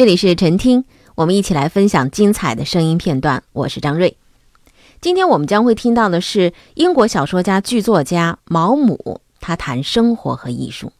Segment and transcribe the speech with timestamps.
[0.00, 3.42] 这里是晨听，我们一起来分享精彩的声音片段。
[3.52, 4.16] 我是张瑞。
[4.98, 10.94] 今天我们将会听到的是英国小说家、剧作家毛姆，他谈生活和艺术。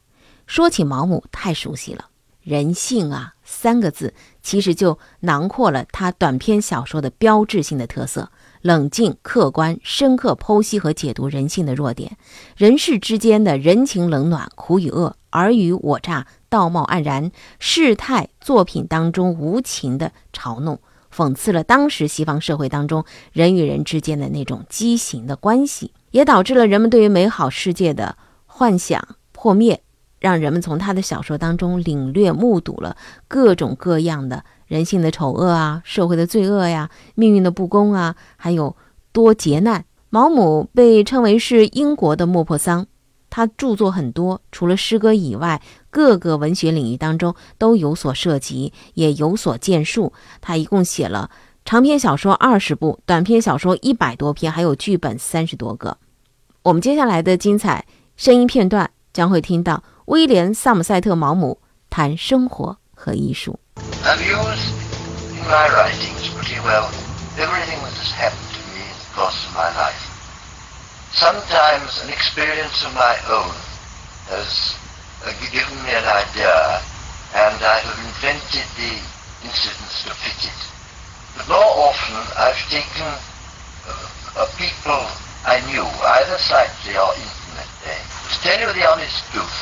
[0.47, 2.09] 说起毛姆，太熟悉了
[2.45, 8.31] ，“人性”啊三个字，其实就囊括了他短篇小说的标志性的特色：
[8.61, 12.19] 冷静、客观、深刻剖析和解读人性的弱点，
[12.55, 16.27] 人世之间的人情冷暖、苦与恶、尔虞我诈。
[16.51, 20.79] 道貌岸然，世态作品当中无情的嘲弄，
[21.15, 29.81] 讽刺了当时西方社会当中人与人之间的那种畸形的关系，也导致了人们对于美好世界的幻想破灭，
[30.19, 32.97] 让人们从他的小说当中领略目睹了
[33.29, 38.77] 各种各样的人性的丑恶啊，社会的罪恶呀，命运的不公啊，还有
[39.13, 39.85] 多劫难。
[40.09, 42.89] 毛姆被称为是英国的莫泊桑。
[43.33, 50.13] 他著作很多，除了诗歌以外，各个文学领域当中都有所涉及，也有所建树。
[50.41, 51.31] 他一共写了
[51.65, 55.99] 长篇小说二十部，短篇小说一百多篇，还有剧本三十多个。
[56.63, 57.85] 我们接下来的精彩
[58.17, 63.59] 声音片段将会听到威廉·萨姆塞特·毛姆谈生活和艺术。
[71.13, 73.51] Sometimes an experience of my own
[74.31, 74.75] has
[75.25, 76.81] uh, given me an idea,
[77.37, 78.93] and I have invented the
[79.45, 80.61] incidents to fit it.
[81.37, 83.09] But more often I've taken
[84.37, 85.05] uh, people
[85.45, 87.97] I knew, either slightly or intimately.
[87.97, 89.61] To tell you the honest truth,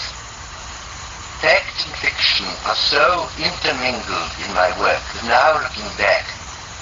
[1.39, 6.27] fact and fiction are so intermingled in my work that now looking back,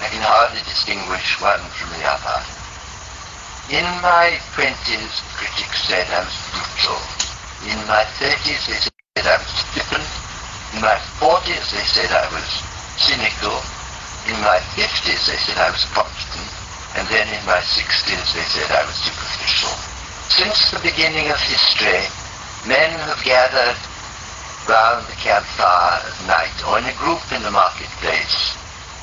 [0.01, 2.41] I can hardly distinguish one from the other.
[3.69, 7.26] In my twenties, critics said I was brutal.
[7.67, 10.07] In my thirties, they said I was flippant.
[10.75, 12.47] In my forties, they said I was
[12.95, 13.59] cynical.
[14.31, 16.47] In my fifties, they said I was constant.
[16.95, 19.75] And then in my sixties, they said I was superficial.
[20.31, 22.07] Since the beginning of history,
[22.71, 23.79] men have gathered
[24.71, 28.55] round the campfire at night or in a group in the marketplace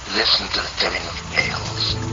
[0.08, 2.13] to listen to the telling of tales.